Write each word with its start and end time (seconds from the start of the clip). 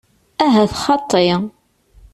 Ahat 0.45 0.71
xaṭi. 0.83 1.27